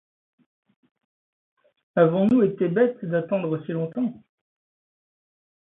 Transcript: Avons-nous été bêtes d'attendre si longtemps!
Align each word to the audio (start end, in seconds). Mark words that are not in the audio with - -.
Avons-nous 1.95 2.41
été 2.41 2.69
bêtes 2.69 3.05
d'attendre 3.05 3.63
si 3.67 3.71
longtemps! 3.71 4.11